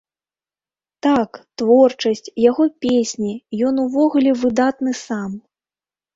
[1.05, 1.31] Так,
[1.63, 3.33] творчасць, яго песні,
[3.69, 5.31] ён увогуле выдатны сам!